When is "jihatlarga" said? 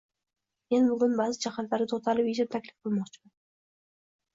1.47-1.89